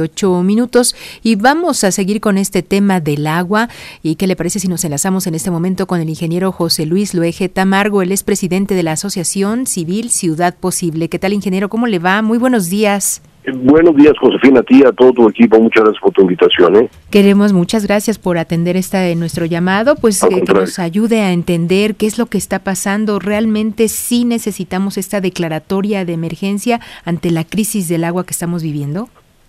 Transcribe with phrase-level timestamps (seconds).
[0.00, 0.94] ocho minutos
[1.24, 3.68] y vamos a seguir con este tema del agua
[4.00, 7.14] y qué le parece si nos enlazamos en este momento con el ingeniero José Luis
[7.14, 11.08] Loeje Tamargo, él es presidente de la Asociación Civil Ciudad Posible.
[11.08, 11.68] ¿Qué tal ingeniero?
[11.68, 12.22] ¿Cómo le va?
[12.22, 13.22] Muy buenos días.
[13.42, 15.58] Eh, buenos días, Josefina, a ti, a todo tu equipo.
[15.58, 16.76] Muchas gracias por tu invitación.
[16.76, 16.90] ¿eh?
[17.10, 21.96] Queremos, muchas gracias por atender esta nuestro llamado, pues eh, que nos ayude a entender
[21.96, 23.18] qué es lo que está pasando.
[23.18, 29.08] Realmente sí necesitamos esta declaratoria de emergencia ante la crisis del agua que estamos viviendo.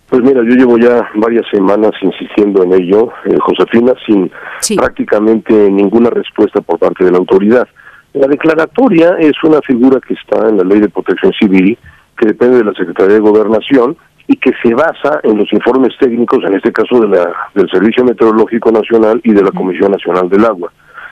[0.09, 4.31] Pues mira, yo llevo ya varias semanas insistiendo en ello, eh, Josefina, sin
[4.75, 7.67] prácticamente ninguna respuesta por parte de la autoridad.
[8.13, 11.77] La declaratoria es una figura que está en la Ley de Protección Civil,
[12.17, 16.43] que depende de la Secretaría de Gobernación y que se basa en los informes técnicos,
[16.43, 20.43] en este caso de la, del Servicio Meteorológico Nacional y de la Comisión Nacional del
[20.43, 20.71] Agua.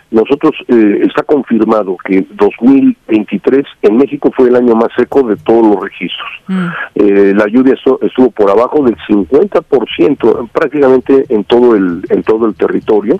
[0.09, 5.65] Nosotros eh, está confirmado que 2023 en México fue el año más seco de todos
[5.65, 6.29] los registros.
[6.47, 6.67] Mm.
[6.95, 12.55] Eh, la lluvia estuvo, por abajo del 50% prácticamente en todo el en todo el
[12.55, 13.19] territorio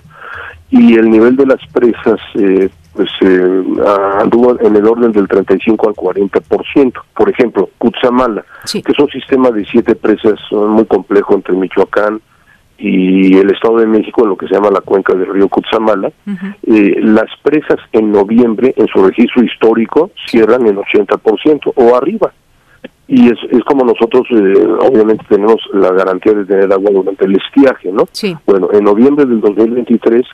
[0.70, 3.10] y el nivel de las presas eh, pues
[4.18, 6.92] anduvo en el orden del 35 al 40%.
[7.14, 12.20] Por ejemplo, Cutzamala, que es un sistema de siete presas muy complejo entre Michoacán,
[12.78, 16.12] y el Estado de México, en lo que se llama la cuenca del río Cutzamala,
[16.62, 22.32] eh, las presas en noviembre, en su registro histórico, cierran el 80% o arriba.
[23.08, 27.36] Y es, es como nosotros, eh, obviamente, tenemos la garantía de tener agua durante el
[27.36, 28.04] estiaje, ¿no?
[28.12, 28.36] Sí.
[28.46, 30.24] Bueno, en noviembre del 2023,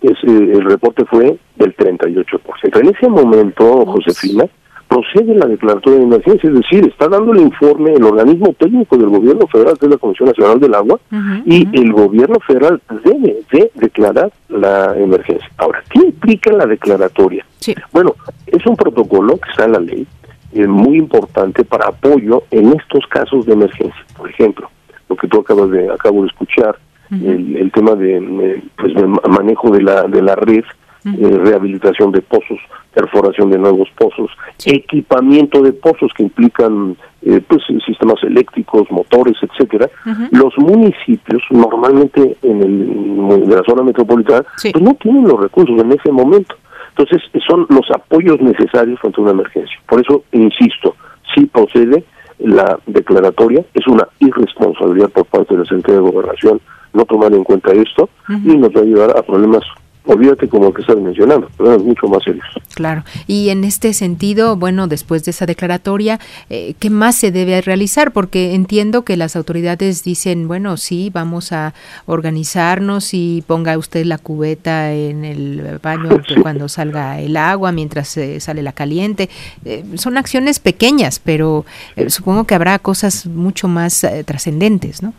[0.00, 2.80] es, eh, el reporte fue del 38%.
[2.80, 4.44] En ese momento, Josefina,
[4.90, 9.08] procede la declaratoria de emergencia, es decir, está dando el informe el organismo técnico del
[9.08, 10.98] gobierno federal, que es la Comisión Nacional del Agua,
[11.44, 15.48] y el gobierno federal debe de declarar la emergencia.
[15.58, 17.46] Ahora, ¿qué implica la declaratoria?
[17.92, 20.06] Bueno, es un protocolo que está en la ley,
[20.52, 24.04] es muy importante para apoyo en estos casos de emergencia.
[24.16, 24.68] Por ejemplo,
[25.08, 26.76] lo que tú acabas de acabo de escuchar,
[27.12, 30.62] el, tema de, pues, de manejo de la de la red
[31.04, 32.58] eh, rehabilitación de pozos,
[32.92, 34.30] perforación de nuevos pozos,
[34.64, 39.88] equipamiento de pozos que implican eh, pues sistemas eléctricos, motores, etcétera.
[40.30, 45.92] Los municipios normalmente en, el, de la zona metropolitana pues no tienen los recursos en
[45.92, 46.54] ese momento.
[46.90, 49.78] Entonces son los apoyos necesarios ante una emergencia.
[49.88, 50.96] Por eso insisto,
[51.34, 52.04] si procede
[52.38, 56.60] la declaratoria, es una irresponsabilidad por parte de la Secretaría de Gobernación
[56.92, 59.62] no tomar en cuenta esto y nos va a ayudar a problemas
[60.10, 62.42] olvídate como el que estás mencionando, es mucho más serio.
[62.74, 67.60] Claro, y en este sentido, bueno, después de esa declaratoria, eh, ¿qué más se debe
[67.60, 68.12] realizar?
[68.12, 71.74] Porque entiendo que las autoridades dicen, bueno, sí, vamos a
[72.06, 78.40] organizarnos y ponga usted la cubeta en el baño cuando salga el agua, mientras eh,
[78.40, 79.30] sale la caliente.
[79.64, 81.64] Eh, son acciones pequeñas, pero
[82.08, 85.14] supongo que habrá cosas mucho más trascendentes, ¿no?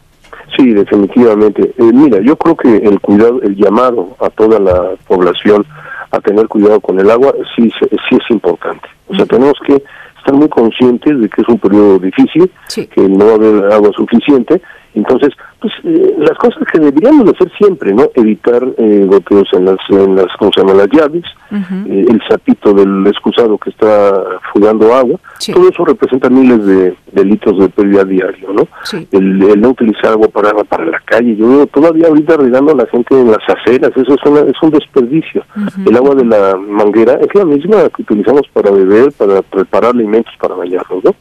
[0.61, 1.73] Sí, definitivamente.
[1.75, 5.65] Eh, mira, yo creo que el cuidado, el llamado a toda la población
[6.11, 8.87] a tener cuidado con el agua sí, sí es importante.
[9.07, 9.81] O sea, tenemos que
[10.19, 13.89] estar muy conscientes de que es un periodo difícil, que no va a haber agua
[13.95, 14.61] suficiente
[14.93, 18.09] entonces, pues eh, las cosas que deberíamos hacer siempre, ¿no?
[18.15, 20.73] Evitar eh, goteos en las, en las, ¿cómo se llama?
[20.73, 25.19] Las llaves, eh, el sapito del excusado que está fugando agua,
[25.53, 28.67] todo eso representa miles de, litros de pérdida diario, ¿no?
[29.11, 32.85] El, no utilizar agua para, para la calle, yo veo todavía ahorita regando a la
[32.87, 35.43] gente en las aceras, eso es, es un desperdicio.
[35.85, 40.33] El agua de la manguera es la misma que utilizamos para beber, para preparar alimentos,
[40.39, 41.15] para bañarnos, ¿no?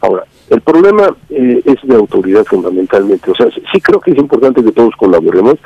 [0.00, 3.30] Ahora, el problema eh, es de autoridad fundamentalmente.
[3.30, 5.56] O sea, sí creo que es importante que todos colaboremos.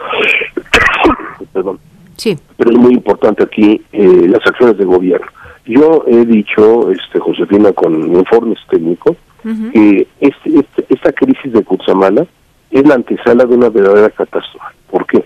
[1.53, 1.79] Perdón.
[2.17, 2.39] Sí.
[2.57, 5.27] Pero es muy importante aquí eh, las acciones del gobierno.
[5.67, 9.17] Yo he dicho, este Josefina, con informes técnicos,
[9.73, 12.27] que este, este, esta crisis de Cutzamala
[12.71, 14.67] es la antesala de una verdadera catástrofe.
[14.91, 15.25] ¿Por qué?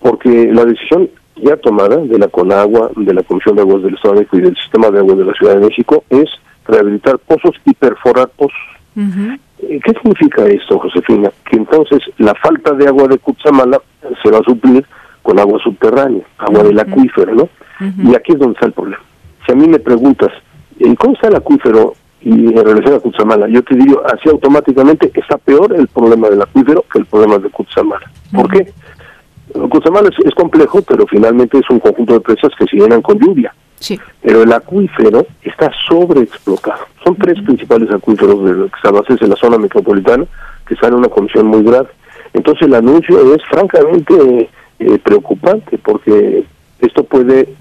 [0.00, 4.14] Porque la decisión ya tomada de la CONAGUA, de la Comisión de Aguas del Estado
[4.14, 6.28] de México y del Sistema de Aguas de la Ciudad de México es
[6.66, 8.58] rehabilitar pozos y perforar pozos.
[8.98, 11.30] Eh, ¿Qué significa esto, Josefina?
[11.48, 13.80] Que entonces la falta de agua de Cutzamala
[14.22, 14.84] se va a suplir
[15.22, 17.48] con agua subterránea, agua del acuífero, ¿no?
[17.80, 19.02] Y aquí es donde está el problema.
[19.46, 20.30] Si a mí me preguntas,
[20.80, 23.48] ¿en cómo está el acuífero y en relación a Cutzamala?
[23.48, 27.50] Yo te digo, así automáticamente está peor el problema del acuífero que el problema de
[27.50, 28.10] Cutzamala.
[28.32, 28.72] ¿Por qué?
[29.70, 33.18] Cutzamala es, es, complejo, pero finalmente es un conjunto de presas que se llenan con
[33.18, 33.54] lluvia.
[33.80, 33.98] Sí.
[34.22, 36.84] Pero el acuífero está sobreexplotado.
[37.04, 40.24] Son tres principales acuíferos de los que se en la zona metropolitana,
[40.66, 41.88] que están en una condición muy grave.
[42.32, 46.44] Entonces el anuncio es francamente eh, preocupante porque
[46.80, 47.54] esto puede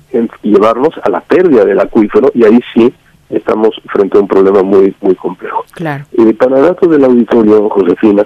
[0.44, 2.94] llevarnos a la pérdida del acuífero y ahí sí
[3.30, 5.66] estamos frente a un problema muy muy complejo.
[5.72, 6.06] Claro.
[6.18, 8.26] Eh, para datos del auditorio, Josefina,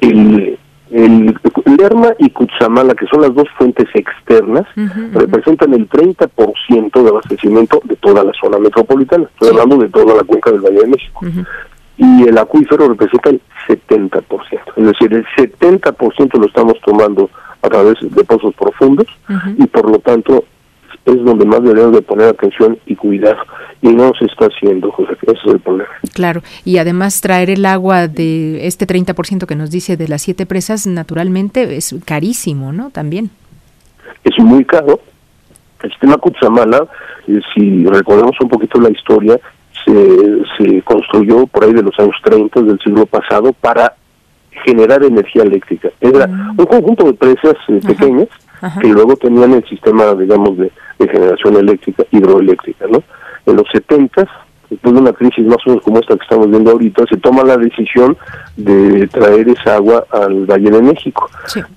[0.00, 0.58] el,
[0.90, 1.38] el
[1.86, 4.66] Lerma y Cutzamala, que son las dos fuentes externas,
[5.12, 9.24] representan el 30% de abastecimiento de toda la zona metropolitana.
[9.24, 11.20] Estoy hablando de toda la cuenca del Valle de México.
[11.96, 14.22] Y el acuífero representa el 70%.
[14.76, 17.30] Es decir, el 70% lo estamos tomando
[17.62, 19.06] a través de pozos profundos
[19.56, 20.44] y por lo tanto
[21.04, 23.38] es donde más deberíamos de poner atención y cuidado.
[23.82, 25.90] Y no se está haciendo, José, ese es el problema.
[26.14, 30.46] Claro, y además traer el agua de este 30% que nos dice de las siete
[30.46, 32.90] presas, naturalmente es carísimo, ¿no?
[32.90, 33.30] También.
[34.24, 35.00] Es muy caro.
[35.82, 36.86] El sistema Cutzamala,
[37.28, 39.38] eh, si recordamos un poquito la historia,
[39.84, 43.94] se, se construyó por ahí de los años 30 del siglo pasado para
[44.64, 45.90] generar energía eléctrica.
[46.00, 46.58] Era mm.
[46.58, 48.28] un conjunto de presas eh, pequeñas
[48.80, 53.02] que luego tenían el sistema, digamos, de, generación eléctrica, hidroeléctrica, ¿no?
[53.46, 54.28] En los 70
[54.70, 57.44] después de una crisis más o menos como esta que estamos viendo ahorita, se toma
[57.44, 58.16] la decisión
[58.56, 61.30] de traer esa agua al Valle de México.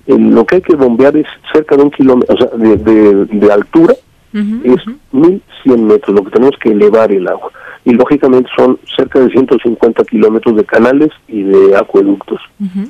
[0.06, 3.94] lo que hay que bombear es cerca de un kilómetro, o sea, de, altura,
[4.32, 4.82] es
[5.12, 7.50] 1100 metros, lo que tenemos que elevar el agua
[7.84, 12.40] y lógicamente son cerca de 150 kilómetros de canales y de acueductos.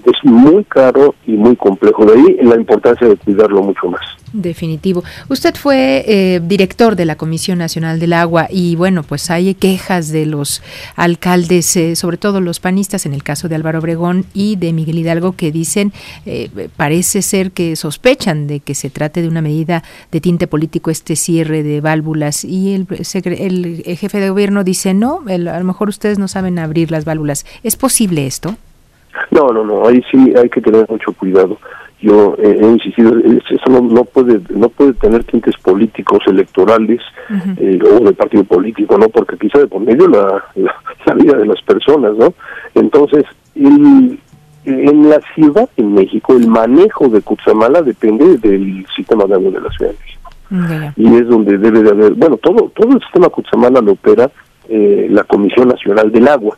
[0.05, 4.01] Es muy caro y muy complejo, de ahí la importancia de cuidarlo mucho más.
[4.33, 5.03] Definitivo.
[5.29, 10.11] Usted fue eh, director de la Comisión Nacional del Agua y bueno, pues hay quejas
[10.11, 10.63] de los
[10.95, 14.99] alcaldes, eh, sobre todo los panistas, en el caso de Álvaro Obregón y de Miguel
[14.99, 15.93] Hidalgo, que dicen,
[16.27, 19.83] eh, parece ser que sospechan de que se trate de una medida
[20.13, 25.21] de tinte político este cierre de válvulas y el, el jefe de gobierno dice, no,
[25.27, 27.45] a lo mejor ustedes no saben abrir las válvulas.
[27.63, 28.57] ¿Es posible esto?
[29.31, 31.59] No, no, no, ahí sí hay que tener mucho cuidado.
[32.01, 37.01] Yo he insistido eso no, puede no puede tener tintes políticos electorales
[37.59, 40.43] eh, o de partido político no porque quizá de por medio la,
[41.05, 42.33] la, vida de las personas no
[42.75, 44.19] entonces en
[45.11, 49.71] la ciudad de México el manejo de Cutzamala depende del sistema de agua de la
[49.71, 50.95] ciudad de México.
[50.97, 54.31] Y es donde debe de haber bueno todo todo el sistema Cutzamala lo opera
[54.69, 56.57] eh, la Comisión Nacional del Agua,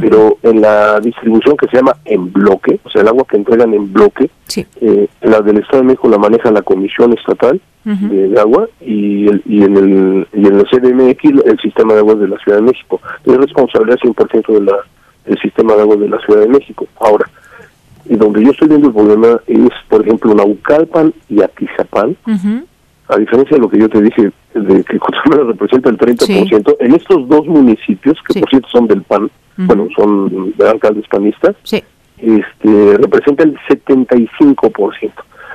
[0.00, 3.72] pero en la distribución que se llama en bloque, o sea, el agua que entregan
[3.72, 4.30] en bloque,
[4.80, 9.42] eh, la del Estado de México la maneja la Comisión Estatal de Agua y, el,
[9.44, 12.64] y en el y en el CDMX el Sistema de Aguas de la Ciudad de
[12.64, 13.00] México.
[13.24, 14.76] Es responsabilidad 100% de la,
[15.26, 16.86] del Sistema de Aguas de la Ciudad de México.
[16.98, 17.28] Ahora,
[18.06, 22.16] y donde yo estoy viendo el problema es, por ejemplo, Naucalpan y Atizapán,
[23.08, 26.94] a diferencia de lo que yo te dije, de que Cozumel representa el 30%, en
[26.94, 31.54] estos dos municipios, que por cierto son del PAN, bueno, son de alcaldes panistas,
[32.18, 35.12] este, representa el 75%.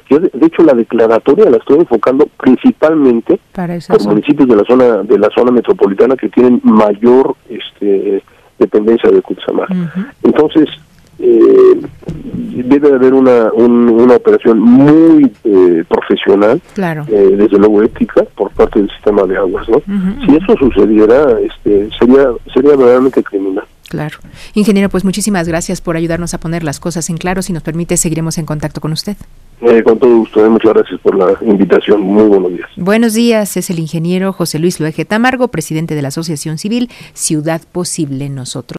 [0.10, 5.20] Yo, de, hecho, la declaratoria la estoy enfocando principalmente por municipios de la zona de
[5.20, 8.24] la zona metropolitana que tienen mayor este,
[8.58, 9.68] dependencia de Cutzamar.
[10.24, 10.68] Entonces,
[11.20, 11.80] eh,
[12.64, 17.06] debe haber una, una operación muy eh, profesional, claro.
[17.08, 19.68] eh, desde luego ética, por parte del sistema de aguas.
[19.70, 19.82] ¿no?
[20.26, 23.66] Si eso sucediera, este, sería, sería verdaderamente criminal.
[23.90, 24.20] Claro.
[24.54, 27.42] Ingeniero, pues muchísimas gracias por ayudarnos a poner las cosas en claro.
[27.42, 29.18] Si nos permite, seguiremos en contacto con usted.
[29.62, 32.02] Eh, con todo gusto, eh, muchas gracias por la invitación.
[32.02, 32.70] Muy buenos días.
[32.78, 37.62] Buenos días, es el ingeniero José Luis Loeje Tamargo, presidente de la Asociación Civil Ciudad
[37.70, 38.68] Posible Nosotros.